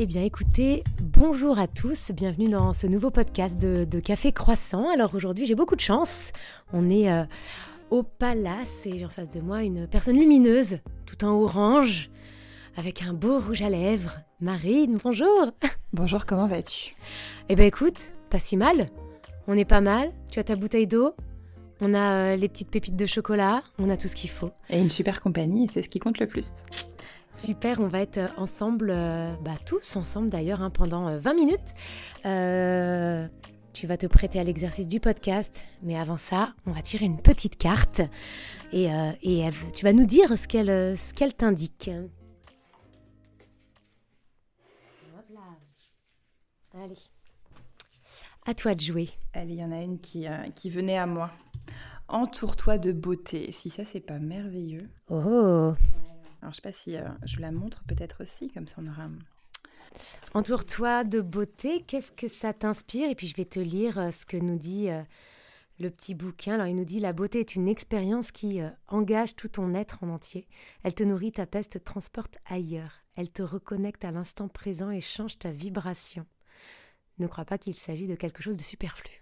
[0.00, 4.88] Eh bien écoutez, bonjour à tous, bienvenue dans ce nouveau podcast de, Café Croissant.
[4.90, 6.30] Alors aujourd'hui j'ai beaucoup de chance,
[6.72, 7.24] on est euh,
[7.90, 12.10] au Palace et j'ai en face de moi une personne lumineuse, tout en orange,
[12.76, 14.20] avec un beau rouge à lèvres.
[14.40, 15.50] Marine, bonjour
[15.92, 16.94] Bonjour, comment vas-tu?
[17.48, 18.90] Eh bien écoute, pas si mal,
[19.48, 21.12] on est pas mal, tu as ta bouteille d'eau,
[21.80, 24.52] on a euh, les petites pépites de chocolat, on a tout ce qu'il faut.
[24.70, 26.52] Et une super compagnie, et c'est ce qui compte le plus.
[27.38, 31.74] Super, on va être ensemble, euh, bah, tous ensemble d'ailleurs, hein, pendant 20 euh, minutes.
[32.26, 33.28] Euh,
[33.72, 37.22] tu vas te prêter à l'exercice du podcast, mais avant ça, on va tirer une
[37.22, 38.02] petite carte
[38.72, 38.88] et,
[39.72, 41.90] tu vas nous dire ce qu'elle ce qu'elle t'indique.
[46.74, 46.94] Allez,
[48.46, 49.10] à toi de jouer.
[49.32, 50.26] Allez, il y en a une qui,
[50.56, 51.30] qui venait à moi.
[52.08, 53.52] Entoure-toi de beauté.
[53.52, 54.90] Si ça, c'est pas merveilleux.
[55.08, 55.74] Oh
[56.40, 59.08] alors, je sais pas si euh, je la montre peut-être aussi, comme ça on aura.
[60.34, 61.82] Entoure-toi de beauté.
[61.82, 63.10] Qu'est-ce que ça t'inspire?
[63.10, 65.02] Et puis je vais te lire euh, ce que nous dit euh,
[65.80, 66.54] le petit bouquin.
[66.54, 70.10] Alors il nous dit la beauté est une expérience qui engage tout ton être en
[70.10, 70.46] entier.
[70.84, 73.02] Elle te nourrit, t'apaise, te transporte ailleurs.
[73.16, 76.26] Elle te reconnecte à l'instant présent et change ta vibration.
[77.18, 79.17] Ne crois pas qu'il s'agit de quelque chose de superflu.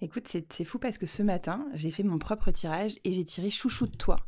[0.00, 3.50] Écoute, c'est fou parce que ce matin, j'ai fait mon propre tirage et j'ai tiré
[3.50, 4.20] chouchou de toi.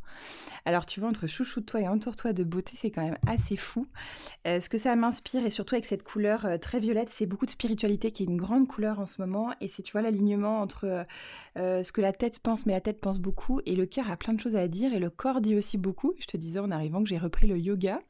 [0.65, 3.55] Alors, tu vois, entre chouchou de toi et entoure-toi de beauté, c'est quand même assez
[3.55, 3.87] fou.
[4.45, 7.45] Euh, ce que ça m'inspire, et surtout avec cette couleur euh, très violette, c'est beaucoup
[7.45, 9.53] de spiritualité qui est une grande couleur en ce moment.
[9.61, 11.05] Et c'est, tu vois, l'alignement entre
[11.57, 14.17] euh, ce que la tête pense, mais la tête pense beaucoup, et le cœur a
[14.17, 16.13] plein de choses à dire, et le corps dit aussi beaucoup.
[16.19, 18.01] Je te disais en arrivant que j'ai repris le yoga.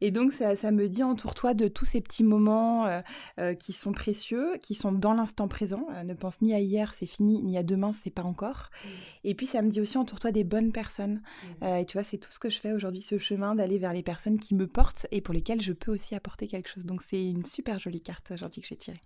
[0.00, 3.00] Et donc, ça, ça me dit entoure-toi de tous ces petits moments euh,
[3.38, 5.86] euh, qui sont précieux, qui sont dans l'instant présent.
[5.92, 8.70] Euh, ne pense ni à hier, c'est fini, ni à demain, c'est pas encore.
[8.84, 8.88] Mmh.
[9.24, 11.22] Et puis, ça me dit aussi entoure-toi des bonnes personnes.
[11.60, 11.64] Mmh.
[11.64, 14.02] et tu vois, c'est tout ce que je fais aujourd'hui, ce chemin d'aller vers les
[14.02, 16.86] personnes qui me portent et pour lesquelles je peux aussi apporter quelque chose.
[16.86, 19.02] Donc, c'est une super jolie carte aujourd'hui que j'ai tirée.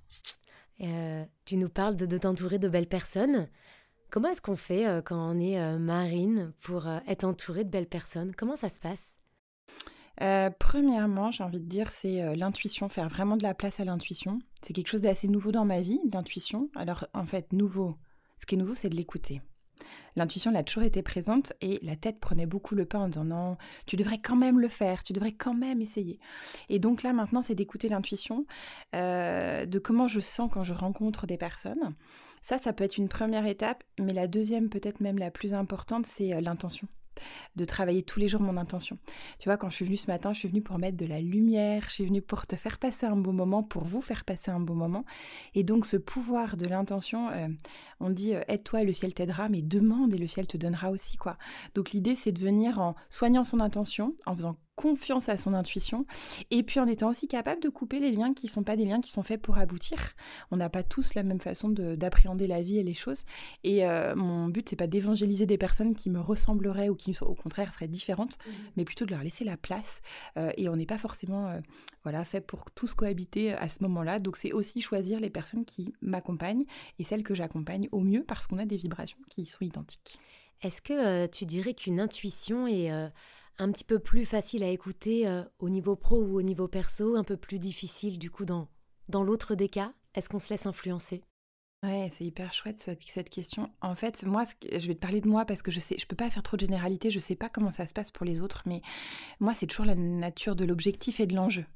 [1.45, 3.49] tu nous parles de, de t'entourer de belles personnes.
[4.11, 8.33] Comment est-ce qu'on fait quand on est marine pour être entouré de belles personnes?
[8.37, 9.14] Comment ça se passe?
[10.23, 13.85] Euh, premièrement, j'ai envie de dire, c'est euh, l'intuition, faire vraiment de la place à
[13.85, 14.39] l'intuition.
[14.63, 16.71] C'est quelque chose d'assez nouveau dans ma vie, l'intuition.
[16.77, 17.97] Alors, en fait, nouveau,
[18.37, 19.43] ce qui est nouveau, c'est de l'écouter.
[20.15, 23.25] L'intuition, elle a toujours été présente et la tête prenait beaucoup le pas en disant
[23.25, 26.21] non, tu devrais quand même le faire, tu devrais quand même essayer.
[26.69, 28.47] Et donc là, maintenant, c'est d'écouter l'intuition,
[28.95, 31.97] euh, de comment je sens quand je rencontre des personnes.
[32.43, 36.07] Ça, ça peut être une première étape, mais la deuxième, peut-être même la plus importante,
[36.07, 36.87] c'est l'intention
[37.57, 38.99] de travailler tous les jours mon intention.
[39.39, 41.21] Tu vois, quand je suis venue ce matin, je suis venue pour mettre de la
[41.21, 44.51] lumière, je suis venue pour te faire passer un bon moment, pour vous faire passer
[44.51, 45.05] un bon moment.
[45.55, 47.49] Et donc ce pouvoir de l'intention, euh,
[48.01, 50.91] on dit euh, aide-toi et le ciel t'aidera, mais demande et le ciel te donnera
[50.91, 51.37] aussi quoi.
[51.75, 56.07] Donc l'idée c'est de venir en soignant son intention, en faisant confiance à son intuition
[56.51, 58.85] et puis en étant aussi capable de couper les liens qui ne sont pas des
[58.85, 60.15] liens qui sont faits pour aboutir.
[60.51, 63.25] On n'a pas tous la même façon d'appréhender la vie et les choses
[63.63, 67.35] et euh, mon but c'est pas d'évangéliser des personnes qui me ressembleraient ou qui au
[67.35, 70.03] contraire seraient différentes, mmh mais plutôt de leur laisser la place
[70.37, 71.61] euh, et on n'est pas forcément euh,
[72.03, 74.19] voilà fait pour tous cohabiter à ce moment-là.
[74.19, 76.65] Donc c'est aussi choisir les personnes qui m'accompagnent
[76.99, 80.19] et celles que j'accompagne au mieux parce qu'on a des vibrations qui sont identiques.
[80.63, 82.91] Est-ce que tu dirais qu'une intuition est
[83.59, 87.17] un petit peu plus facile à écouter euh, au niveau pro ou au niveau perso,
[87.17, 88.69] un peu plus difficile du coup dans,
[89.09, 89.93] dans l'autre des cas?
[90.15, 91.23] Est-ce qu'on se laisse influencer?
[91.85, 93.69] Ouais, c'est hyper chouette cette question.
[93.83, 96.17] En fait, moi, je vais te parler de moi parce que je sais, je peux
[96.17, 98.63] pas faire trop de généralité, je sais pas comment ça se passe pour les autres,
[98.65, 98.81] mais
[99.39, 101.67] moi, c'est toujours la nature de l'objectif et de l'enjeu.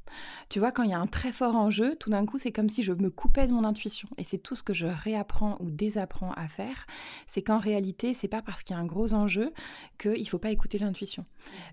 [0.49, 2.69] Tu vois, quand il y a un très fort enjeu, tout d'un coup, c'est comme
[2.71, 4.09] si je me coupais de mon intuition.
[4.17, 6.87] Et c'est tout ce que je réapprends ou désapprends à faire.
[7.27, 9.53] C'est qu'en réalité, c'est pas parce qu'il y a un gros enjeu
[9.99, 11.27] qu'il faut pas écouter l'intuition.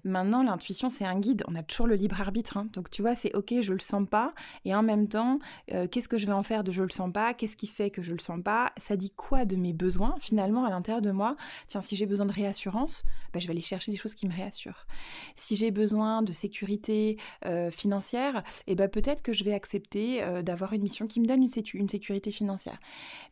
[0.04, 1.44] Maintenant, l'intuition, c'est un guide.
[1.48, 2.58] On a toujours le libre arbitre.
[2.58, 2.68] Hein.
[2.74, 4.34] Donc, tu vois, c'est ok, je le sens pas.
[4.66, 5.40] Et en même temps,
[5.72, 7.34] euh, qu'est-ce que je vais en faire de je le sens pas?
[7.34, 10.70] Qu'est-ce qui fait que je le pas, ça dit quoi de mes besoins finalement à
[10.70, 11.36] l'intérieur de moi?
[11.68, 13.04] Tiens, si j'ai besoin de réassurance,
[13.34, 14.86] bah, je vais aller chercher des choses qui me réassurent.
[15.36, 20.24] Si j'ai besoin de sécurité euh, financière, et eh ben peut-être que je vais accepter
[20.24, 22.80] euh, d'avoir une mission qui me donne une, sécurité financière.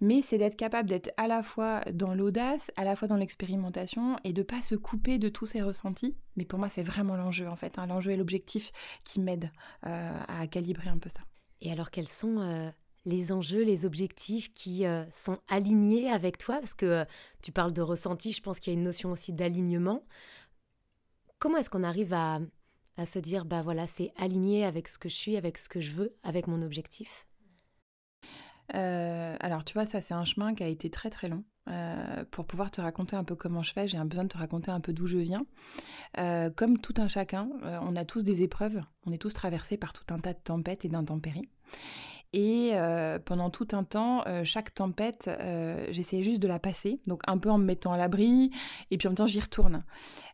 [0.01, 4.17] Mais c'est d'être capable d'être à la fois dans l'audace, à la fois dans l'expérimentation
[4.23, 6.15] et de pas se couper de tous ces ressentis.
[6.35, 8.71] Mais pour moi, c'est vraiment l'enjeu en fait, hein, l'enjeu et l'objectif
[9.03, 9.51] qui m'aident
[9.85, 11.21] euh, à calibrer un peu ça.
[11.61, 12.73] Et alors, quels sont
[13.05, 16.59] les enjeux, les objectifs qui euh, sont alignés avec toi?
[16.59, 17.05] Parce que euh,
[17.41, 20.03] tu parles de ressenti, je pense qu'il y a une notion aussi d'alignement.
[21.39, 22.39] Comment est-ce qu'on arrive à,
[23.05, 25.91] se dire, bah voilà, c'est aligné avec ce que je suis, avec ce que je
[25.91, 27.27] veux, avec mon objectif?
[28.73, 31.43] Euh, alors tu vois, ça c'est un chemin qui a été très très long.
[32.31, 33.87] pour pouvoir te raconter un peu comment je fais.
[33.87, 35.45] J'ai besoin de te raconter un peu d'où je viens.
[36.55, 37.49] Comme tout un chacun,
[37.81, 40.85] on a tous des épreuves, on est tous traversés par tout un tas de tempêtes
[40.85, 41.49] et d'intempéries.
[42.35, 42.71] Et
[43.25, 45.29] pendant tout un temps, chaque tempête,
[45.91, 48.49] j'essayais juste de la passer, donc un peu en me mettant à l'abri,
[48.89, 49.83] et puis en même temps j'y retourne.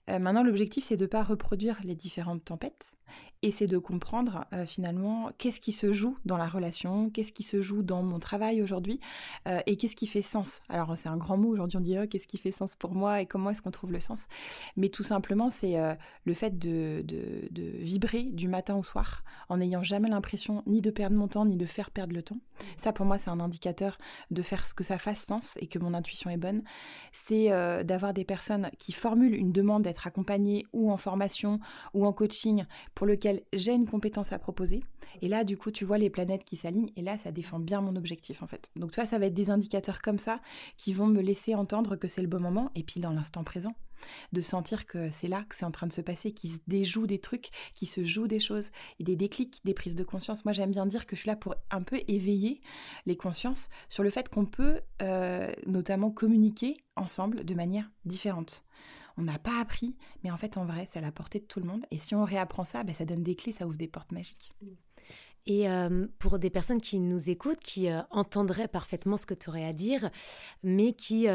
[0.07, 2.93] maintenant, l'objectif, c'est de ne pas reproduire les différentes tempêtes,
[3.41, 7.43] et c'est de comprendre euh, finalement qu'est-ce qui se joue dans la relation, qu'est-ce qui
[7.43, 8.99] se joue dans mon travail aujourd'hui
[9.47, 10.61] euh, et qu'est-ce qui fait sens.
[10.67, 13.21] Alors c'est un grand mot aujourd'hui, on dit oh, qu'est-ce qui fait sens pour moi
[13.21, 14.27] et comment est-ce qu'on trouve le sens?
[14.75, 15.95] Mais tout simplement c'est euh,
[16.25, 17.05] le fait de,
[17.51, 21.55] vibrer du matin au soir en n'ayant jamais l'impression ni de perdre mon temps ni
[21.55, 22.39] de faire perdre le temps.
[22.77, 23.97] Ça pour moi c'est un indicateur
[24.31, 26.61] de faire ce que ça fasse sens et que mon intuition est bonne.
[27.13, 27.49] C'est
[27.83, 31.59] d'avoir des personnes qui formulent une demande d'être accompagnées ou en formation
[31.93, 32.65] ou en coaching
[32.95, 34.83] pour lequel j'ai une compétence à proposer.
[35.21, 36.91] Et là, du coup, tu vois les planètes qui s'alignent.
[36.95, 38.69] Et là, ça défend bien mon objectif, en fait.
[38.75, 40.39] Donc, tu vois, ça va être des indicateurs comme ça
[40.77, 42.69] qui vont me laisser entendre que c'est le bon moment.
[42.75, 43.73] Et puis, dans l'instant présent,
[44.33, 47.07] de sentir que c'est là que c'est en train de se passer, qu'il se déjoue
[47.07, 48.69] des trucs, qu'il se joue des choses,
[48.99, 50.45] et des déclics, des prises de conscience.
[50.45, 52.61] Moi, j'aime bien dire que je suis là pour un peu éveiller
[53.05, 58.63] les consciences sur le fait qu'on peut euh, notamment communiquer ensemble de manière différente
[59.19, 61.59] on n'a pas appris, mais en fait, en vrai, c'est à la portée de tout
[61.59, 61.85] le monde.
[61.91, 64.53] Et si on réapprend ça, ben, ça donne des clés, ça ouvre des portes magiques.
[65.45, 69.49] Et euh, pour des personnes qui nous écoutent, qui euh, entendraient parfaitement ce que tu
[69.49, 70.09] aurais à dire,
[70.63, 71.27] mais qui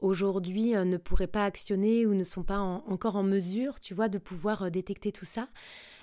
[0.00, 4.18] aujourd'hui ne pourraient pas actionner ou ne sont pas encore en mesure, tu vois, de
[4.18, 5.48] pouvoir détecter tout ça,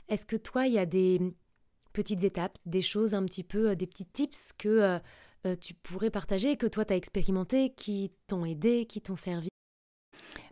[0.10, 1.20] est-ce que toi, il y a des
[1.94, 5.00] petites étapes, des choses un petit peu, des petits tips que
[5.62, 9.50] tu pourrais partager, que toi, tu as expérimenté, qui t'ont aidé, qui t'ont servi?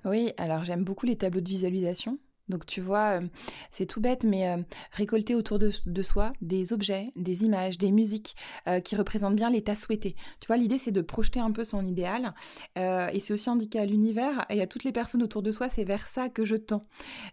[0.04, 2.20] Oui, alors j'aime beaucoup les tableaux de visualisation.
[2.48, 3.28] Donc tu vois, euh,
[3.72, 4.58] c'est tout bête, mais euh,
[4.92, 5.72] récolter autour de,
[6.02, 8.36] soi des objets, des images, des musiques
[8.68, 10.16] euh, qui représentent bien l'état souhaité.
[10.40, 12.34] Tu vois, l'idée c'est de projeter un peu son idéal,
[12.76, 15.84] et c'est aussi indiqué à l'univers et à toutes les personnes autour de soi, c'est
[15.84, 16.86] vers ça que je tends.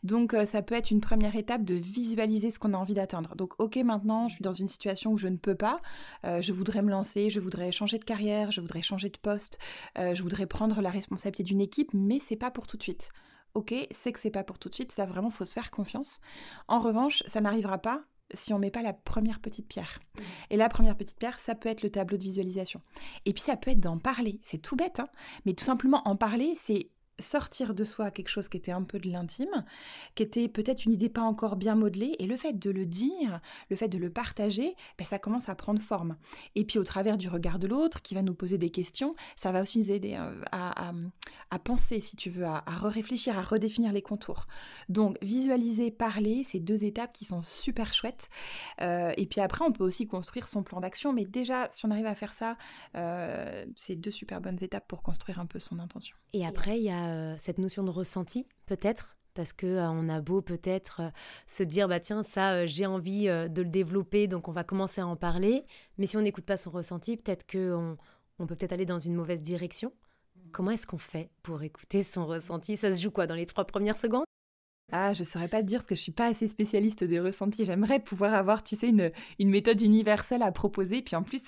[0.02, 3.34] Donc ça peut être une première étape de visualiser ce qu'on a envie d'atteindre.
[3.36, 5.80] Donc ok, maintenant je suis dans une situation où je ne peux pas,
[6.24, 9.58] je voudrais me lancer, je voudrais changer de carrière, je voudrais changer de poste,
[9.96, 13.10] je voudrais prendre la responsabilité d'une équipe, mais c'est pas pour tout de suite
[13.54, 16.20] ok, c'est que c'est pas pour tout de suite, ça vraiment faut se faire confiance.
[16.68, 18.02] En revanche, ça n'arrivera pas
[18.34, 19.98] si on met pas la première petite pierre.
[20.50, 22.80] Et la première petite pierre, ça peut être le tableau de visualisation.
[23.26, 24.40] Et puis ça peut être d'en parler.
[24.42, 25.08] C'est tout bête, hein
[25.44, 26.90] mais tout simplement en parler, c'est
[27.22, 29.64] sortir de soi quelque chose qui était un peu de l'intime,
[30.14, 33.40] qui était peut-être une idée pas encore bien modelée, et le fait de le dire,
[33.70, 36.16] le fait de le partager, ben, ça commence à prendre forme.
[36.54, 39.52] Et puis au travers du regard de l'autre, qui va nous poser des questions, ça
[39.52, 44.02] va aussi nous aider euh, à, penser, si tu veux, à, réfléchir, à redéfinir les
[44.02, 44.46] contours.
[44.88, 48.28] Donc visualiser, parler, c'est deux étapes qui sont super chouettes.
[48.80, 51.90] Euh, et puis après, on peut aussi construire son plan d'action, mais déjà, si on
[51.90, 52.56] arrive à faire ça,
[52.96, 56.16] euh, c'est deux super bonnes étapes pour construire un peu son intention.
[56.32, 60.08] Et après, il y a euh, cette notion de ressenti, peut-être parce que euh, on
[60.08, 61.10] a beau peut-être euh,
[61.46, 65.06] se dire bah tiens ça j'ai envie de le développer donc on va commencer à
[65.06, 65.64] en parler.
[65.98, 67.96] Mais si on n'écoute pas son ressenti peut-être que
[68.38, 69.92] on, peut peut-être aller dans une mauvaise direction.
[70.50, 72.76] Comment est-ce qu'on fait pour écouter son ressenti?
[72.76, 74.24] Ça se joue quoi dans les trois premières secondes?
[74.92, 77.64] Ah, je saurais pas te dire parce que je suis pas assez spécialiste des ressentis.
[77.64, 81.00] J'aimerais pouvoir avoir, tu sais, une, une méthode universelle à proposer.
[81.00, 81.44] Puis en plus,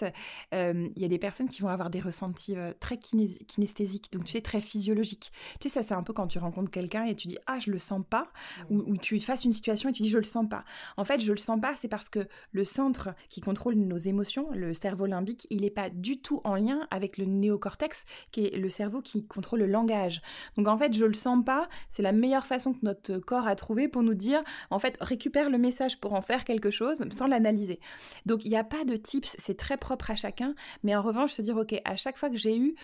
[0.54, 4.24] euh, il y a des personnes qui vont avoir des ressentis euh, très kinesthésiques, donc
[4.24, 5.30] tu sais, très physiologiques.
[5.60, 7.70] Tu sais, ça c'est un peu quand tu rencontres quelqu'un et tu dis ah je
[7.70, 8.28] le sens pas,
[8.70, 10.64] ou, ou, tu fasses une situation et tu dis je le sens pas.
[10.96, 14.48] En fait, je le sens pas, c'est parce que le centre qui contrôle nos émotions,
[14.52, 18.56] le cerveau limbique, il n'est pas du tout en lien avec le néocortex, qui est
[18.56, 20.22] le cerveau qui contrôle le langage.
[20.56, 21.68] Donc en fait, je le sens pas.
[21.90, 25.50] C'est la meilleure façon que notre corps à trouver pour nous dire, en fait, récupère
[25.50, 27.80] le message pour en faire quelque chose sans l'analyser.
[28.26, 31.32] Donc, il n'y a pas de tips, c'est très propre à chacun, mais en revanche,
[31.32, 32.74] se dire, ok, à chaque fois que j'ai eu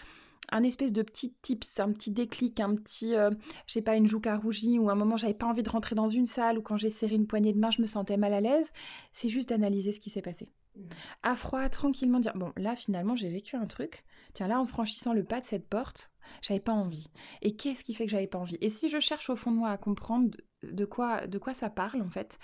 [0.52, 3.30] un espèce de petit tips, un petit déclic, un petit, euh,
[3.66, 5.94] je sais pas, une joue à rougi, ou un moment j'avais pas envie de rentrer
[5.94, 8.32] dans une salle, ou quand j'ai serré une poignée de main, je me sentais mal
[8.32, 8.72] à l'aise,
[9.12, 10.48] c'est juste d'analyser ce qui s'est passé.
[10.76, 10.80] Mmh.
[11.22, 15.12] À froid, tranquillement dire, bon, là finalement j'ai vécu un truc, tiens là en franchissant
[15.12, 17.10] le pas de cette porte, j'avais pas envie.
[17.42, 18.58] Et qu'est-ce qui fait que j'avais pas envie?
[18.60, 21.70] Et si je cherche au fond de moi à comprendre de quoi, de quoi ça
[21.70, 22.38] parle en fait,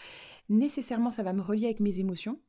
[0.49, 2.41] nécessairement ça va me relier avec mes émotions.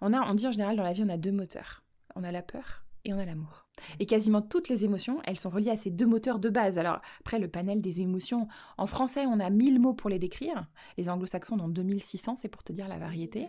[0.00, 1.82] On a, on dit en général dans la vie, on a deux moteurs.
[2.14, 3.66] On a la peur et on a l'amour.
[3.98, 6.78] Et quasiment toutes les émotions, elles sont reliées à ces deux moteurs de base.
[6.78, 10.66] Alors après, le panel des émotions, en français, on a 1000 mots pour les décrire.
[10.96, 13.48] Les anglo-saxons en ont 2600, c'est pour te dire la variété.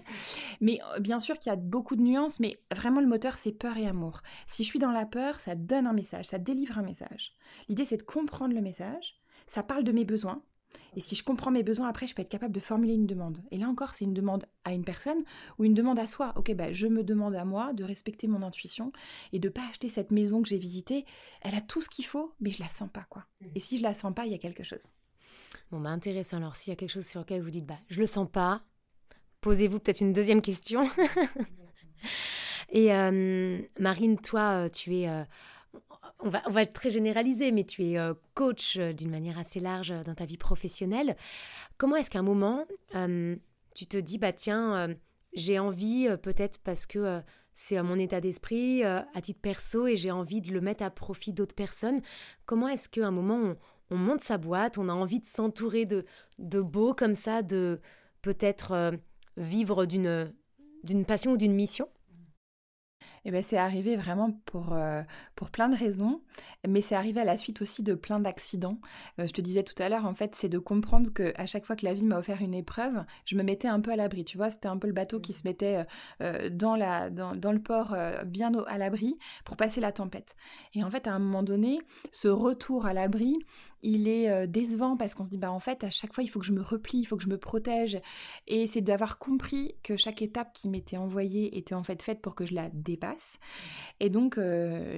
[0.62, 3.52] Mais euh, bien sûr qu'il y a beaucoup de nuances, mais vraiment le moteur, c'est
[3.52, 4.22] peur et amour.
[4.48, 7.34] Si je suis dans la peur, ça donne un message, ça délivre un message.
[7.70, 9.16] L'idée, c'est de comprendre le message.
[9.48, 10.42] Ça parle de mes besoins,
[10.96, 13.40] Et si je comprends mes besoins, après, je peux être capable de formuler une demande.
[13.52, 15.24] Et là encore, c'est une demande à une personne
[15.58, 16.34] ou une demande à soi.
[16.36, 18.92] Ok, bah, je me demande à moi de respecter mon intuition
[19.34, 21.06] et de pas acheter cette maison que j'ai visitée.
[21.42, 23.26] Elle a tout ce qu'il faut, mais je la sens pas, quoi.
[23.42, 23.46] Mmh.
[23.56, 24.88] Et si je la sens pas, il y a quelque chose.
[25.72, 26.38] Bon, bah intéressant.
[26.38, 28.64] Alors, s'il y a quelque chose sur lequel vous dites, bah, je le sens pas,
[29.42, 30.90] posez-vous peut-être une deuxième question.
[32.70, 35.10] et euh, Marine, toi, tu es...
[35.10, 35.24] Euh,
[36.26, 39.60] on va, on va très généralisé, mais tu es euh, coach euh, d'une manière assez
[39.60, 41.16] large euh, dans ta vie professionnelle.
[41.78, 42.66] Comment est-ce qu'à un moment,
[43.76, 44.96] tu te dis, bah tiens,
[45.34, 47.22] j'ai envie, peut-être parce que
[47.54, 51.34] c'est mon état d'esprit à titre perso et j'ai envie de le mettre à profit
[51.34, 52.02] d'autres personnes.
[52.46, 53.56] Comment est-ce qu'à un moment,
[53.92, 56.06] on, monte sa boîte, on a envie de s'entourer de,
[56.40, 57.82] de beaux comme ça, de
[58.22, 58.94] peut-être
[59.36, 61.90] vivre d'une passion ou d'une mission?
[63.26, 65.02] Eh ben, c'est arrivé vraiment pour, euh,
[65.36, 66.22] pour plein de raisons,
[66.68, 68.80] mais c'est arrivé à la suite aussi de plein d'accidents.
[69.20, 71.66] Euh, je te disais tout à l'heure, en fait, c'est de comprendre que à chaque
[71.66, 74.24] fois que la vie m'a offert une épreuve, je me mettais un peu à l'abri.
[74.26, 75.36] Tu vois, c'était un peu le bateau qui mmh.
[75.36, 75.86] se mettait
[76.22, 80.36] euh, dans, la, dans, dans le port bien à l'abri pour passer la tempête.
[80.74, 81.80] Et en fait, à un moment donné,
[82.12, 83.40] ce retour à l'abri,
[83.86, 86.40] il est décevant parce qu'on se dit, bah en fait, à chaque fois, il faut
[86.40, 88.02] que je me replie, il faut que je me protège.
[88.48, 92.36] Et c'est d'avoir compris que chaque étape qui m'était envoyée était en fait faite pour
[92.36, 93.38] que je la dépasse.
[94.00, 94.40] Et donc,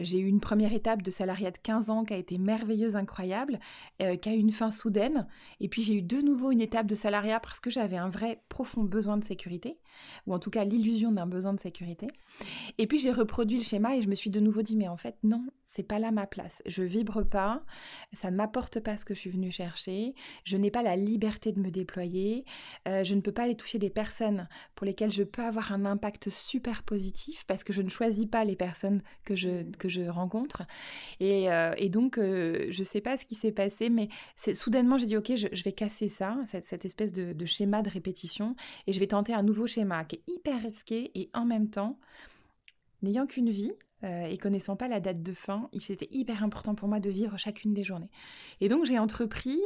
[0.01, 3.59] j'ai eu une première étape de salariat de 15 ans qui a été merveilleuse, incroyable,
[3.99, 5.27] qui a eu une fin soudaine.
[5.59, 8.41] Et puis, j'ai eu de nouveau une étape de salariat parce que j'avais un vrai
[8.47, 9.77] profond besoin de sécurité,
[10.25, 12.07] ou en tout cas l'illusion d'un besoin de sécurité.
[12.77, 14.97] Et puis, j'ai reproduit le schéma et je me suis de nouveau dit, mais en
[14.97, 16.61] fait, non, c'est pas là ma place.
[16.65, 17.61] Je vibre pas,
[18.13, 21.51] ça ne m'apporte pas ce que je suis venue chercher, je n'ai pas la liberté
[21.51, 22.45] de me déployer,
[22.87, 25.85] euh, je ne peux pas aller toucher des personnes pour lesquelles je peux avoir un
[25.85, 29.71] impact super positif parce que je ne choisis pas les personnes que je, mmh.
[29.77, 30.63] que je rencontre.
[31.19, 34.09] Et, euh, donc, euh, je sais pas ce qui s'est passé, mais
[34.53, 38.55] soudainement, j'ai dit, ok, je, vais casser ça, cette, espèce de, de schéma de répétition,
[38.87, 41.97] et je vais tenter un nouveau schéma qui est hyper risqué et en même temps,
[43.01, 43.71] n'ayant qu'une vie,
[44.03, 47.09] euh, et connaissant pas la date de fin, il était hyper important pour moi de
[47.09, 48.11] vivre chacune des journées.
[48.61, 49.59] Et donc j'ai entrepris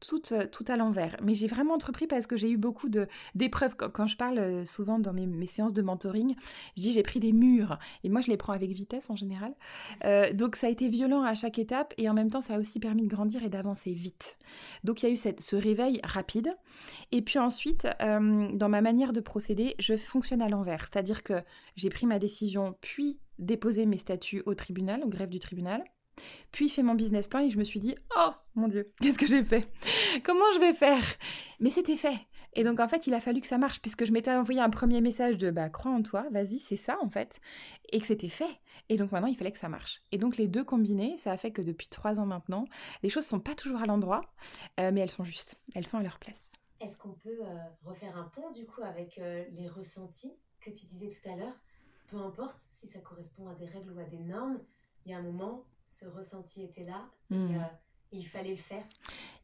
[0.00, 1.16] tout, euh, tout à l'envers.
[1.22, 2.88] Mais j'ai vraiment entrepris parce que j'ai eu beaucoup
[3.34, 3.76] d'épreuves.
[3.76, 6.34] Quand, je parle euh, souvent dans mes, séances de mentoring,
[6.76, 7.78] je dis j'ai pris des murs.
[8.04, 9.54] Et moi, je les prends avec vitesse en général.
[10.34, 12.80] donc ça a été violent à chaque étape et en même temps, ça a aussi
[12.80, 14.38] permis de grandir et d'avancer vite.
[14.84, 16.54] Donc il y a eu ce réveil rapide.
[17.12, 20.86] Et puis ensuite, dans ma manière de procéder, je fonctionne à l'envers.
[20.86, 21.42] C'est-à-dire que
[21.76, 25.84] j'ai pris ma décision, puis déposer mes statuts au tribunal, au greffe du tribunal.
[26.52, 29.26] Puis fait mon business plan et je me suis dit oh mon dieu qu'est-ce que
[29.26, 29.64] j'ai fait?
[30.24, 31.02] Comment je vais faire?
[31.60, 32.18] Mais c'était fait.
[32.54, 34.70] Et donc en fait il a fallu que ça marche puisque je m'étais envoyé un
[34.70, 37.40] premier message de bah crois en toi vas-y c'est ça en fait.
[37.92, 38.60] Et que c'était fait.
[38.88, 40.02] Et donc maintenant il fallait que ça marche.
[40.12, 42.64] Et donc les deux combinés ça a fait que depuis trois ans maintenant
[43.02, 44.22] les choses sont pas toujours à l'endroit
[44.80, 45.60] euh, mais elles sont justes.
[45.74, 46.50] Elles sont à leur place.
[46.80, 50.86] Est-ce qu'on peut euh, refaire un pont du coup avec euh, les ressentis que tu
[50.86, 51.56] disais tout à l'heure?
[52.06, 54.60] Peu importe si ça correspond à des règles ou à des normes,
[55.04, 57.54] il y a un moment, ce ressenti était là et, hmm.
[57.56, 57.64] euh,
[58.12, 58.84] il fallait le faire.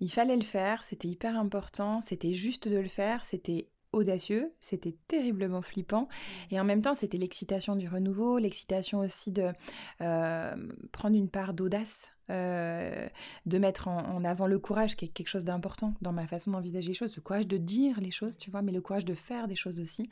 [0.00, 4.96] Il fallait le faire, c'était hyper important, c'était juste de le faire, c'était audacieux, c'était
[5.08, 6.54] terriblement flippant hmm.
[6.54, 9.52] et en même temps c'était l'excitation du renouveau, l'excitation aussi de
[10.00, 10.56] euh,
[10.92, 13.08] prendre une part d'audace euh,
[13.46, 16.88] de mettre en, avant le courage, qui est quelque chose d'important dans ma façon d'envisager
[16.88, 19.48] les choses, le courage de dire les choses, tu vois, mais le courage de faire
[19.48, 20.08] des choses aussi.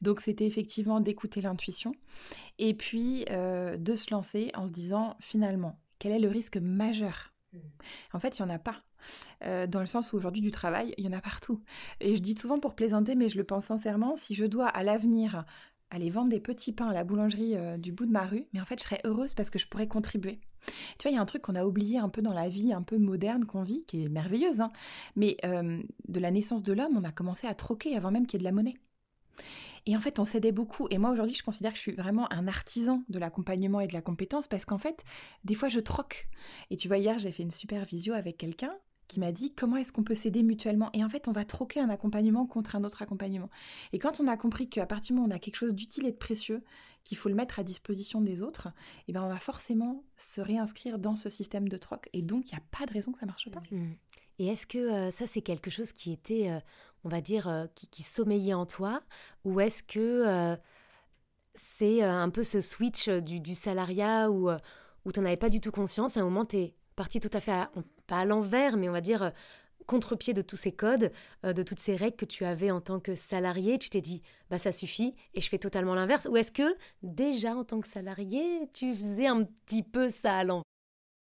[0.00, 1.94] Donc c'était effectivement d'écouter l'intuition
[2.58, 7.32] et puis euh, de se lancer en se disant finalement, quel est le risque majeur?
[7.52, 7.58] Mmh.
[8.14, 8.82] En fait, il n'y en a pas.
[9.44, 11.62] Euh, dans le sens où aujourd'hui du travail, il y en a partout.
[12.00, 14.82] Et je dis souvent pour plaisanter, mais je le pense sincèrement, si je dois à
[14.82, 15.44] l'avenir
[15.94, 18.64] aller vendre des petits pains à la boulangerie du bout de ma rue, mais en
[18.64, 20.40] fait je serais heureuse parce que je pourrais contribuer.
[20.98, 22.72] Tu vois, il y a un truc qu'on a oublié un peu dans la vie
[22.72, 24.72] un peu moderne qu'on vit, qui est merveilleuse, hein.
[25.16, 28.38] mais euh, de la naissance de l'homme, on a commencé à troquer avant même qu'il
[28.38, 28.76] y ait de la monnaie.
[29.86, 30.86] Et en fait, on s'aidait beaucoup.
[30.90, 33.92] Et moi, aujourd'hui, je considère que je suis vraiment un artisan de l'accompagnement et de
[33.92, 35.02] la compétence parce qu'en fait,
[35.44, 36.28] des fois, je troque.
[36.70, 38.72] Et tu vois, hier, j'ai fait une super visio avec quelqu'un
[39.08, 40.90] qui m'a dit comment est-ce qu'on peut s'aider mutuellement?
[40.92, 43.50] Et en fait, on va troquer un accompagnement contre un autre accompagnement.
[43.92, 46.06] Et quand on a compris qu'à partir du moment où on a quelque chose d'utile
[46.06, 46.62] et de précieux,
[47.04, 48.68] qu'il faut le mettre à disposition des autres,
[49.08, 52.08] eh ben on va forcément se réinscrire dans ce système de troc.
[52.12, 53.62] Et donc, il n'y a pas de raison que ça marche pas.
[53.70, 53.92] Mmh.
[54.38, 56.60] Et est-ce que euh, ça, c'est quelque chose qui était, euh,
[57.04, 59.02] on va dire, euh, qui, sommeillait en toi?
[59.44, 60.56] Ou est-ce que
[61.54, 64.50] c'est un peu ce switch du, salariat où,
[65.04, 66.16] où tu n'en avais pas du tout conscience?
[66.16, 67.52] À un moment, tu es parti tout à fait,
[68.06, 69.32] pas à l'envers, mais on va dire
[69.82, 71.12] contre-pied de tous ces codes,
[71.44, 74.22] euh, de toutes ces règles que tu avais en tant que salarié, tu t'es dit,
[74.50, 77.88] bah ça suffit et je fais totalement l'inverse Ou est-ce que déjà en tant que
[77.88, 80.62] salarié, tu faisais un petit peu ça à l'envers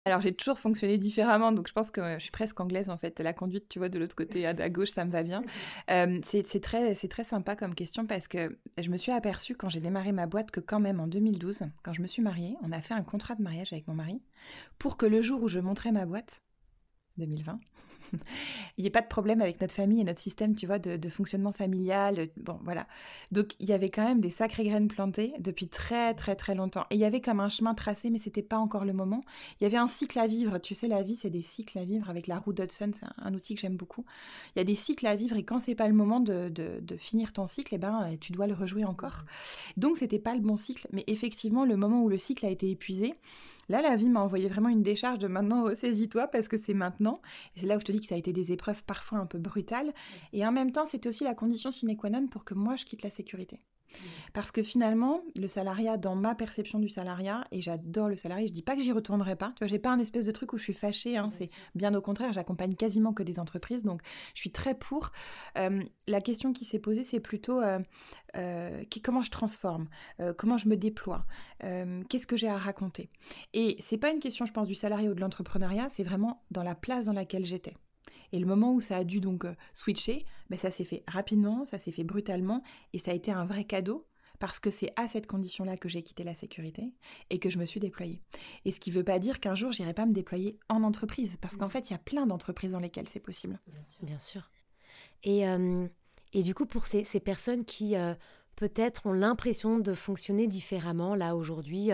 [0.06, 3.20] alors j'ai toujours fonctionné différemment, donc je pense que je suis presque anglaise en fait.
[3.20, 5.44] La conduite, tu vois, de l'autre côté à, gauche, ça me va bien.
[5.92, 9.80] Euh, c'est très, très sympa comme question parce que je me suis aperçue quand j'ai
[9.80, 12.82] démarré ma boîte que quand même en 2012, quand je me suis mariée, on a
[12.82, 14.22] fait un contrat de mariage avec mon mari
[14.80, 16.42] pour que le jour où je montrais ma boîte,
[17.18, 17.60] 2020,
[18.78, 21.10] il n'y ait pas de problème avec notre famille et notre système, tu vois, de,
[21.10, 22.30] fonctionnement familial.
[22.38, 22.88] Bon, voilà.
[23.32, 26.86] Donc, il y avait quand même des sacrées graines plantées depuis très, très, très longtemps.
[26.90, 29.24] Et il y avait comme un chemin tracé, mais c'était pas encore le moment.
[29.60, 30.58] Il y avait un cycle à vivre.
[30.60, 32.92] Tu sais, la vie, c'est des cycles à vivre avec la roue Dodson.
[32.94, 34.06] C'est un, outil que j'aime beaucoup.
[34.56, 36.52] Il y a des cycles à vivre et quand c'est pas le moment de,
[36.98, 39.24] finir ton cycle, eh ben, tu dois le rejouer encore.
[39.78, 40.88] Donc, c'était pas le bon cycle.
[40.92, 43.16] Mais effectivement, le moment où le cycle a été épuisé,
[43.70, 47.22] là, la vie m'a envoyé vraiment une décharge de maintenant, saisis-toi parce que c'est maintenant.
[47.56, 49.26] Et c'est là où je te dis que ça a été des épreuves parfois un
[49.26, 49.94] peu brutales.
[50.34, 52.86] Et en même temps, c'était aussi la condition sine qua non pour que moi, je
[52.86, 53.62] quitte la sécurité.
[54.34, 58.54] Parce que finalement, le salariat, dans ma perception du salariat, et j'adore le salariat, je
[58.54, 59.50] dis pas que j'y retournerai pas.
[59.56, 61.18] Tu vois, j'ai pas un espèce de truc où je suis fâchée.
[61.18, 64.02] Hein, c'est bien au contraire, j'accompagne quasiment que des entreprises, donc
[64.34, 65.12] je suis très pour.
[65.58, 67.80] Euh, la question qui s'est posée, c'est plutôt euh,
[68.36, 69.88] euh, comment je transforme,
[70.38, 71.26] comment je me déploie,
[71.60, 73.10] qu'est-ce que j'ai à raconter?
[73.54, 76.64] Et c'est pas une question, je pense, du salariat ou de l'entrepreneuriat, c'est vraiment dans
[76.64, 77.76] la place dans laquelle j'étais.
[78.32, 81.66] Et le moment où ça a dû donc euh, switcher, ben ça s'est fait rapidement,
[81.66, 84.08] ça s'est fait brutalement, et ça a été un vrai cadeau
[84.40, 86.92] parce que c'est à cette condition-là que j'ai quitté la sécurité
[87.30, 88.22] et que je me suis déployée.
[88.66, 91.38] Et ce qui ne veut pas dire qu'un jour, j'irai pas me déployer en entreprise,
[91.40, 93.60] parce qu'en fait, il y a plein d'entreprises dans lesquelles c'est possible.
[94.02, 94.50] Bien sûr.
[95.24, 95.88] Et, euh,
[96.34, 98.16] et du coup, pour ces, ces personnes qui euh,
[98.56, 101.92] peut-être ont l'impression de fonctionner différemment, là, aujourd'hui,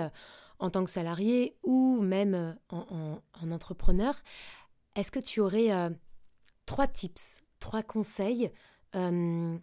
[0.60, 4.16] en tant que salarié ou même en, en, entrepreneur,
[4.96, 5.70] est-ce que tu aurais
[6.68, 8.52] trois tips, trois conseils
[8.96, 9.58] euh,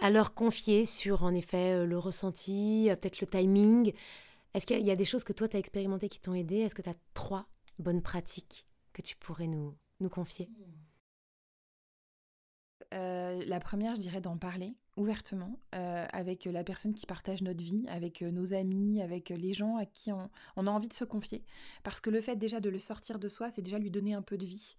[0.00, 3.92] à leur confier sur, en effet, euh, le ressenti, euh, peut-être le timing.
[4.54, 6.60] Est-ce qu'il y a des choses que toi, tu as expérimentées qui t'ont aidé?
[6.60, 7.46] Est-ce que tu as trois
[7.78, 10.48] bonnes pratiques que tu pourrais nous, nous confier?
[12.90, 18.22] La première, je dirais d'en parler ouvertement avec la personne qui partage notre vie, avec
[18.22, 21.44] nos amis, avec les gens à qui on, a envie de se confier.
[21.84, 24.22] Parce que le fait déjà de le sortir de soi, c'est déjà lui donner un
[24.22, 24.76] peu de vie.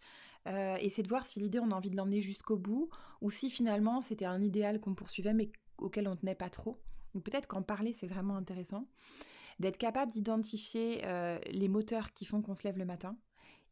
[0.48, 2.90] Euh, et c'est de voir si l'idée, on a envie de l'emmener jusqu'au bout,
[3.22, 6.78] ou si finalement c'était un idéal qu'on poursuivait mais auquel on tenait pas trop.
[7.16, 8.86] Ou peut-être qu'en parler, c'est vraiment intéressant.
[9.60, 13.18] D'être capable d'identifier euh, les moteurs qui font qu'on se lève le matin,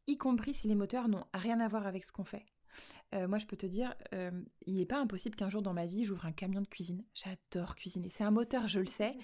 [0.08, 2.45] y compris si les moteurs n'ont rien à voir avec ce qu'on fait.
[3.13, 4.32] Euh, moi, je peux te dire, euh,
[4.66, 7.04] il n'est pas impossible qu'un jour dans ma vie, j'ouvre un camion de cuisine.
[7.13, 8.10] J'adore cuisiner.
[8.10, 9.16] C'est un moteur, je le sais.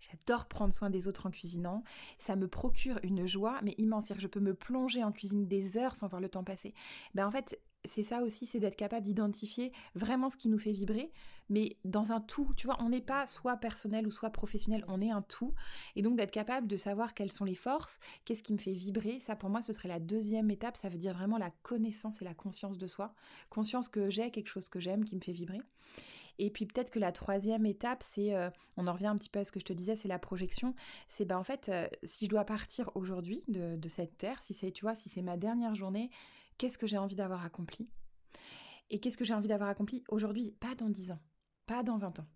[0.00, 1.82] J'adore prendre soin des autres en cuisinant.
[2.18, 4.12] Ça me procure une joie, mais immense.
[4.16, 6.74] Je peux me plonger en cuisine des heures sans voir le temps passer.
[7.14, 10.72] Ben, en fait, c'est ça aussi, c'est d'être capable d'identifier vraiment ce qui nous fait
[10.72, 11.10] vibrer,
[11.48, 12.52] mais dans un tout.
[12.56, 15.52] Tu vois, on n'est pas soit personnel ou soit professionnel, on est un tout.
[15.96, 19.20] Et donc d'être capable de savoir quelles sont les forces, qu'est-ce qui me fait vibrer,
[19.20, 22.24] ça pour moi ce serait la deuxième étape, ça veut dire vraiment la connaissance et
[22.24, 23.14] la conscience de soi.
[23.50, 25.58] Conscience que j'ai quelque chose que j'aime, qui me fait vibrer.
[26.38, 29.40] Et puis peut-être que la troisième étape, c'est, euh, on en revient un petit peu
[29.40, 30.74] à ce que je te disais, c'est la projection.
[31.08, 34.54] C'est ben en fait, euh, si je dois partir aujourd'hui de, de cette terre, si
[34.54, 36.10] c'est, tu vois, si c'est ma dernière journée,
[36.62, 37.88] qu'est-ce que j'ai envie d'avoir accompli
[38.88, 41.18] Et qu'est-ce que j'ai envie d'avoir accompli aujourd'hui, pas dans 10 ans,
[41.66, 42.26] pas dans 20 ans.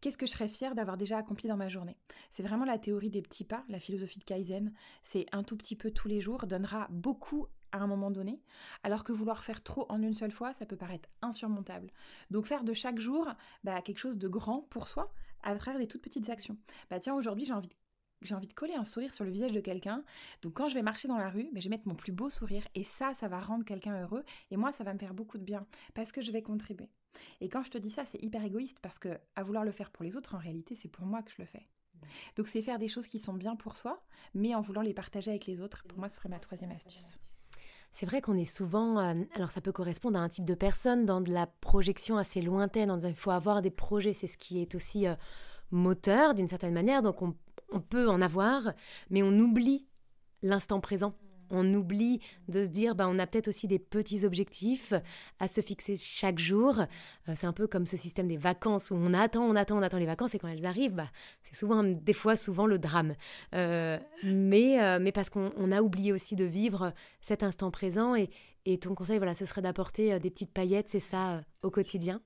[0.00, 1.96] Qu'est-ce que je serais fière d'avoir déjà accompli dans ma journée?
[2.32, 4.72] C'est vraiment la théorie des petits pas, la philosophie de Kaizen.
[5.04, 8.42] C'est un tout petit peu tous les jours, donnera beaucoup à un moment donné,
[8.82, 11.92] alors que vouloir faire trop en une seule fois, ça peut paraître insurmontable.
[12.32, 13.28] Donc faire de chaque jour
[13.62, 15.12] bah, quelque chose de grand pour soi
[15.44, 16.58] à travers des toutes petites actions.
[16.90, 17.74] Bah tiens, aujourd'hui j'ai envie de
[18.22, 20.04] j'ai envie de coller un sourire sur le visage de quelqu'un.
[20.42, 22.30] Donc quand je vais marcher dans la rue, ben, je vais mettre mon plus beau
[22.30, 25.38] sourire et ça, ça va rendre quelqu'un heureux et moi, ça va me faire beaucoup
[25.38, 26.90] de bien parce que je vais contribuer.
[27.40, 29.90] Et quand je te dis ça, c'est hyper égoïste parce que à vouloir le faire
[29.90, 31.66] pour les autres, en réalité, c'est pour moi que je le fais.
[32.36, 34.02] Donc c'est faire des choses qui sont bien pour soi,
[34.34, 35.84] mais en voulant les partager avec les autres.
[35.88, 37.18] Pour moi, ce serait ma troisième astuce.
[37.92, 41.04] C'est vrai qu'on est souvent, euh, alors ça peut correspondre à un type de personne
[41.04, 44.76] dans de la projection assez lointaine, il faut avoir des projets, c'est ce qui est
[44.76, 45.16] aussi euh,
[45.72, 47.34] moteur d'une certaine manière, donc on,
[47.72, 48.72] on peut en avoir,
[49.10, 49.86] mais on oublie
[50.42, 51.14] l'instant présent.
[51.52, 54.94] On oublie de se dire, bah, on a peut-être aussi des petits objectifs
[55.40, 56.78] à se fixer chaque jour.
[57.28, 59.82] Euh, c'est un peu comme ce système des vacances où on attend, on attend, on
[59.82, 61.10] attend les vacances et quand elles arrivent, bah,
[61.42, 63.14] c'est souvent, des fois, souvent le drame.
[63.54, 68.30] Euh, mais, euh, mais parce qu'on a oublié aussi de vivre cet instant présent et,
[68.64, 72.20] et ton conseil, voilà, ce serait d'apporter des petites paillettes, c'est ça, au quotidien?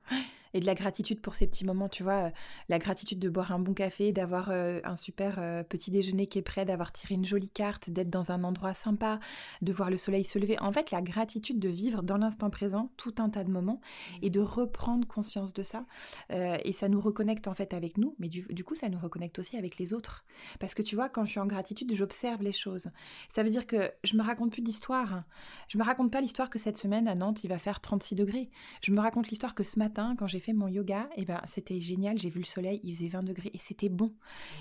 [0.55, 2.31] Et de la gratitude pour ces petits moments, tu vois,
[2.69, 6.65] la gratitude de boire un bon café, d'avoir un super petit déjeuner qui est prêt,
[6.65, 9.19] d'avoir tiré une jolie carte, d'être dans un endroit sympa,
[9.63, 10.59] de voir le soleil se lever.
[10.61, 13.81] En fait, la gratitude de vivre dans l'instant présent tout un tas de moments
[14.23, 15.85] et de reprendre conscience de ça.
[16.31, 19.39] et ça nous reconnecte en fait avec nous, mais du, du coup, ça nous reconnecte
[19.39, 20.25] aussi avec les autres.
[20.61, 22.91] Parce que tu vois, quand je suis en gratitude, j'observe les choses.
[23.29, 25.25] Ça veut dire que je me raconte plus d'histoire.
[25.69, 28.51] Je me raconte pas l'histoire que cette semaine à Nantes, il va faire 36 degrés.
[28.83, 32.19] Je me raconte l'histoire que ce matin, quand j'ai mon yoga, eh ben, c'était génial,
[32.19, 34.13] j'ai vu le soleil, il faisait 20 degrés et c'était bon.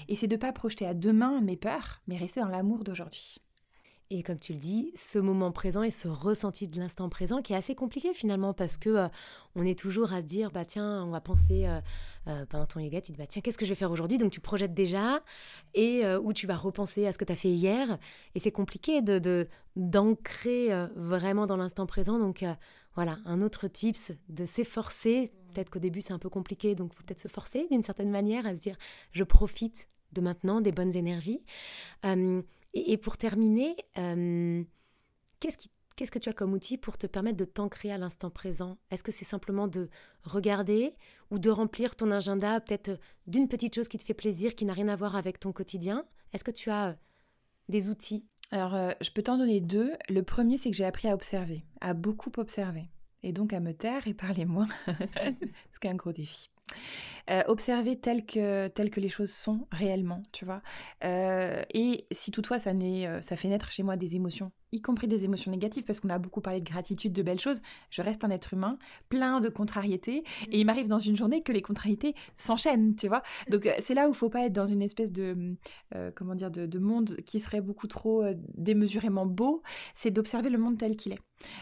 [0.08, 3.40] Et c'est de pas projeter à demain mes peurs, mais rester dans l'amour d'aujourd'hui.
[4.16, 7.54] Et comme tu le dis, ce moment présent et ce ressenti de l'instant présent qui
[7.54, 9.08] est assez compliqué finalement parce que euh,
[9.56, 11.80] on est toujours à se dire bah tiens on va penser euh,
[12.28, 14.20] euh, pendant ton yoga tu te dis bah tiens qu'est-ce que je vais faire aujourd'hui?
[14.20, 15.24] Donc tu projettes déjà
[15.74, 17.98] et ou tu vas repenser à ce que tu as fait hier
[18.36, 22.46] et c'est compliqué de d'ancrer vraiment dans l'instant présent donc
[22.94, 27.04] voilà un autre tips de s'efforcer peut-être qu'au début c'est un peu compliqué donc faut
[27.04, 28.78] peut-être se forcer d'une certaine manière à se dire
[29.12, 31.42] je profite de maintenant des bonnes énergies.
[32.74, 34.64] Et, pour terminer, euh,
[35.40, 38.78] qu'est-ce que tu as comme outil pour te permettre de t'ancrer à l'instant présent?
[38.90, 39.90] Est-ce que c'est simplement de
[40.24, 40.96] regarder
[41.30, 44.74] ou de remplir ton agenda peut-être d'une petite chose qui te fait plaisir, qui n'a
[44.74, 46.06] rien à voir avec ton quotidien?
[46.34, 46.94] Est-ce que tu as euh,
[47.70, 48.26] des outils?
[48.50, 49.94] Alors, euh, je peux t'en donner deux.
[50.10, 52.90] Le premier, c'est que j'ai appris à observer, à beaucoup observer,
[53.24, 54.68] et donc à me taire et parler moins,
[55.72, 56.50] ce qui est un gros défi.
[57.30, 60.62] Euh, observer tel que, tel que les choses sont réellement, tu vois.
[61.06, 65.08] Euh, et si toutefois ça, euh, ça fait naître chez moi des émotions, y compris
[65.08, 68.26] des émotions négatives, parce qu'on a beaucoup parlé de gratitude, de belles choses, je reste
[68.26, 72.14] un être humain plein de contrariétés, et il m'arrive dans une journée que les contrariétés
[72.36, 73.24] s'enchaînent, tu vois.
[73.50, 75.56] Donc c'est là où il faut pas être dans une espèce de,
[76.16, 79.62] comment dire, de, monde qui serait beaucoup trop démesurément beau,
[79.96, 81.20] c'est d'observer le monde tel qu'il est,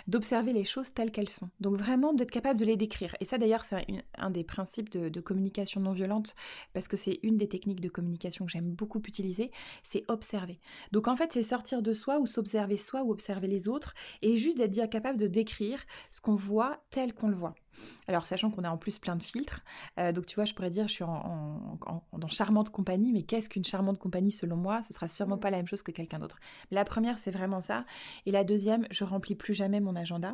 [0.07, 1.49] d'observer les choses telles qu'elles sont.
[1.59, 3.15] Donc vraiment d'être capable de les décrire.
[3.19, 3.85] Et ça d'ailleurs c'est
[4.17, 6.35] un, des principes de, de communication non violente,
[6.73, 9.51] parce que c'est une des techniques de communication que j'aime beaucoup utiliser,
[9.83, 10.59] c'est observer.
[10.91, 14.37] Donc en fait, c'est sortir de soi ou s'observer soi ou observer les autres, et
[14.37, 15.79] juste d'être capable de décrire
[16.11, 17.55] ce qu'on voit tel qu'on le voit.
[18.07, 19.61] Alors, sachant qu'on a en plus plein de filtres,
[19.99, 21.77] euh, donc tu vois, je pourrais dire, je suis en,
[22.13, 24.83] dans charmante compagnie, mais qu'est-ce qu'une charmante compagnie selon moi?
[24.83, 26.39] Ce sera sûrement pas la même chose que quelqu'un d'autre.
[26.69, 27.85] La première, c'est vraiment ça.
[28.25, 30.33] Et la deuxième, je remplis plus jamais mon agenda.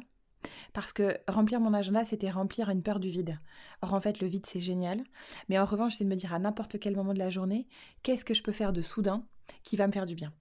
[0.73, 3.39] Parce que remplir mon agenda, c'était remplir une peur du vide.
[3.81, 5.03] Or, en fait, le vide, c'est génial.
[5.49, 7.67] Mais en revanche, c'est de me dire à n'importe quel moment de la journée,
[8.03, 9.25] qu'est-ce que je peux faire de soudain
[9.63, 10.33] qui va me faire du bien?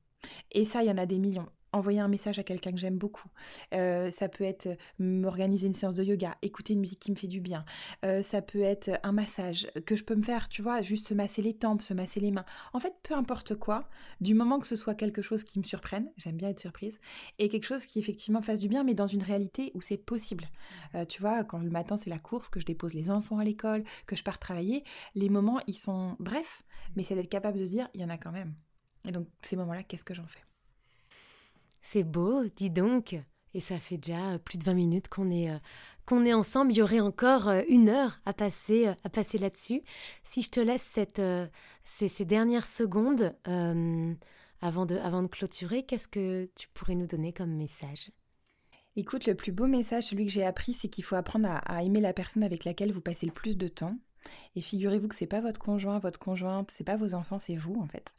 [0.53, 2.99] Et ça, il y en a des millions envoyer un message à quelqu'un que j'aime
[2.99, 3.29] beaucoup.
[3.75, 7.17] Euh, ça peut être euh, m'organiser une séance de yoga, écouter une musique qui me
[7.17, 7.65] fait du bien.
[8.05, 11.15] Euh, ça peut être un massage que je peux me faire, tu vois, juste se
[11.15, 12.45] masser les tempes, se masser les mains.
[12.73, 13.89] En fait, peu importe quoi,
[14.21, 16.99] du moment que ce soit quelque chose qui me surprenne, j'aime bien être surprise,
[17.39, 20.49] et quelque chose qui effectivement fasse du bien, mais dans une réalité où c'est possible.
[21.09, 23.85] tu vois, quand le matin c'est la course, que je dépose les enfants à l'école,
[24.07, 24.85] que je pars travailler,
[25.15, 26.63] les moments ils sont brefs,
[26.97, 28.55] mais c'est d'être capable de se dire, il y en a quand même.
[29.07, 30.41] Et donc ces moments-là, qu'est-ce que j'en fais?
[31.89, 33.17] C'est beau, dis donc.
[33.55, 35.59] Et ça fait déjà plus de 20 minutes qu'on est, euh,
[36.05, 36.73] qu'on est ensemble.
[36.73, 39.83] Il y aurait encore euh, une heure à passer, euh, à passer là-dessus.
[40.25, 41.23] Si je te laisse cette,
[41.85, 43.35] ces, ces, dernières secondes
[44.61, 48.11] avant, de, avant de clôturer, qu'est-ce que tu pourrais nous donner comme message?
[48.97, 52.01] Écoute, le plus beau message, celui que j'ai appris, c'est qu'il faut apprendre à aimer
[52.01, 53.97] la personne avec laquelle vous passez le plus de temps.
[54.55, 57.81] Et figurez-vous que c'est pas votre conjoint, votre conjointe, c'est pas vos enfants, c'est vous
[57.81, 58.15] en fait.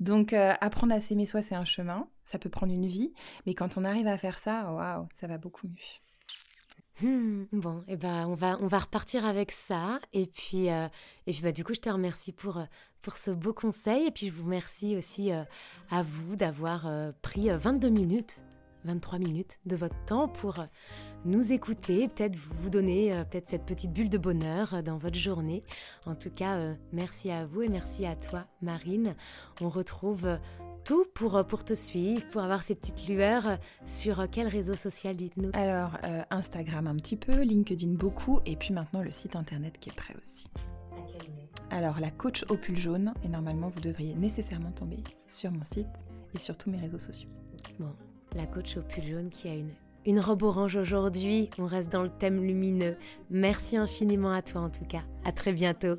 [0.00, 3.12] Donc euh, apprendre à s'aimer soi, c'est un chemin, ça peut prendre une vie,
[3.46, 7.06] mais quand on arrive à faire ça, waouh, ça va beaucoup mieux.
[7.06, 10.00] Hmm, bon, et eh ben on va on va repartir avec ça.
[10.14, 10.88] Et puis euh,
[11.26, 12.62] et puis bah du coup je te remercie pour
[13.02, 14.06] pour ce beau conseil.
[14.06, 15.44] Et puis je vous remercie aussi euh,
[15.90, 16.88] à vous d'avoir
[17.20, 18.44] pris 22 minutes
[18.86, 20.64] 23 minutes de votre temps pour
[21.26, 25.16] nous écouter, peut-être vous donner euh, peut-être cette petite bulle de bonheur euh, dans votre
[25.16, 25.64] journée.
[26.06, 29.16] En tout cas, euh, merci à vous et merci à toi, Marine.
[29.60, 30.38] On retrouve
[30.84, 35.50] tout pour, pour te suivre, pour avoir ces petites lueurs sur quel réseau social, dites-nous
[35.52, 35.98] Alors,
[36.30, 40.14] Instagram un petit peu, LinkedIn beaucoup, et puis maintenant le site internet qui est prêt
[40.14, 40.48] aussi.
[41.70, 45.88] Alors, la coach au pull jaune, et normalement vous devriez nécessairement tomber sur mon site
[46.36, 47.30] et sur tous mes réseaux sociaux.
[47.80, 47.92] Bon,
[48.34, 49.70] la coach au pull jaune qui a une
[50.06, 51.50] une robe orange aujourd'hui.
[51.58, 52.96] On reste dans le thème lumineux.
[53.30, 55.02] Merci infiniment à toi en tout cas.
[55.24, 55.96] À très bientôt.